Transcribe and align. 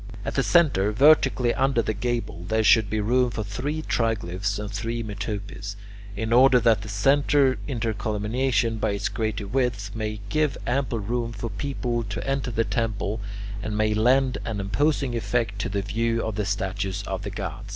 At 0.25 0.33
the 0.33 0.41
centre, 0.41 0.91
vertically 0.91 1.53
under 1.53 1.83
the 1.83 1.93
gable, 1.93 2.45
there 2.47 2.63
should 2.63 2.89
be 2.89 2.99
room 2.99 3.29
for 3.29 3.43
three 3.43 3.83
triglyphs 3.83 4.57
and 4.57 4.71
three 4.71 5.03
metopes, 5.03 5.75
in 6.15 6.33
order 6.33 6.59
that 6.59 6.81
the 6.81 6.89
centre 6.89 7.59
intercolumniation, 7.67 8.79
by 8.79 8.93
its 8.93 9.09
greater 9.09 9.45
width, 9.45 9.91
may 9.93 10.19
give 10.29 10.57
ample 10.65 10.97
room 10.97 11.33
for 11.33 11.51
people 11.51 12.01
to 12.05 12.27
enter 12.27 12.49
the 12.49 12.63
temple, 12.65 13.21
and 13.61 13.77
may 13.77 13.93
lend 13.93 14.39
an 14.43 14.59
imposing 14.59 15.15
effect 15.15 15.59
to 15.59 15.69
the 15.69 15.83
view 15.83 16.23
of 16.25 16.33
the 16.33 16.45
statues 16.45 17.03
of 17.03 17.21
the 17.21 17.29
gods. 17.29 17.69